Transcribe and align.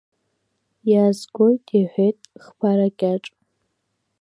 Иаазгоит,— 0.91 1.63
иҳәеит 1.79 2.17
Хԥара 2.45 2.87
Кьаҿ. 2.97 3.23